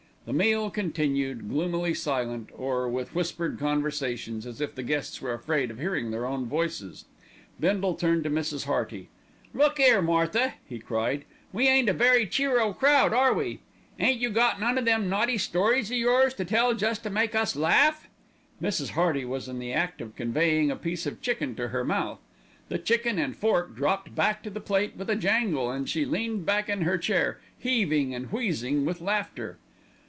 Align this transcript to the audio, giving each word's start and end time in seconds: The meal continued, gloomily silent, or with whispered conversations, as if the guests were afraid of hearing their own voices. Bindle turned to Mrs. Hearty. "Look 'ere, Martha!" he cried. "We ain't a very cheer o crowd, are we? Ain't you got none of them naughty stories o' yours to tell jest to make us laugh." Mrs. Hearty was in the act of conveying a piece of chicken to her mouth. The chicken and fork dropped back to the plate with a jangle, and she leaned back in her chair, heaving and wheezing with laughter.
The 0.23 0.33
meal 0.33 0.69
continued, 0.69 1.49
gloomily 1.49 1.95
silent, 1.95 2.51
or 2.55 2.87
with 2.87 3.15
whispered 3.15 3.57
conversations, 3.57 4.45
as 4.45 4.61
if 4.61 4.75
the 4.75 4.83
guests 4.83 5.19
were 5.19 5.33
afraid 5.33 5.71
of 5.71 5.79
hearing 5.79 6.11
their 6.11 6.27
own 6.27 6.45
voices. 6.45 7.05
Bindle 7.59 7.95
turned 7.95 8.25
to 8.25 8.29
Mrs. 8.29 8.65
Hearty. 8.65 9.09
"Look 9.51 9.79
'ere, 9.79 9.99
Martha!" 10.01 10.53
he 10.69 10.77
cried. 10.77 11.25
"We 11.51 11.67
ain't 11.67 11.89
a 11.89 11.93
very 11.93 12.27
cheer 12.27 12.59
o 12.61 12.71
crowd, 12.71 13.13
are 13.13 13.33
we? 13.33 13.61
Ain't 13.99 14.19
you 14.21 14.29
got 14.29 14.59
none 14.59 14.77
of 14.77 14.85
them 14.85 15.09
naughty 15.09 15.39
stories 15.39 15.91
o' 15.91 15.95
yours 15.95 16.35
to 16.35 16.45
tell 16.45 16.75
jest 16.75 17.01
to 17.01 17.09
make 17.09 17.33
us 17.33 17.55
laugh." 17.55 18.07
Mrs. 18.61 18.89
Hearty 18.91 19.25
was 19.25 19.49
in 19.49 19.57
the 19.57 19.73
act 19.73 20.01
of 20.01 20.15
conveying 20.15 20.69
a 20.69 20.75
piece 20.75 21.07
of 21.07 21.19
chicken 21.19 21.55
to 21.55 21.69
her 21.69 21.83
mouth. 21.83 22.19
The 22.69 22.77
chicken 22.77 23.17
and 23.17 23.35
fork 23.35 23.75
dropped 23.75 24.13
back 24.13 24.43
to 24.43 24.51
the 24.51 24.61
plate 24.61 24.95
with 24.95 25.09
a 25.09 25.15
jangle, 25.15 25.71
and 25.71 25.89
she 25.89 26.05
leaned 26.05 26.45
back 26.45 26.69
in 26.69 26.83
her 26.83 26.99
chair, 26.99 27.39
heaving 27.57 28.13
and 28.13 28.31
wheezing 28.31 28.85
with 28.85 29.01
laughter. 29.01 29.57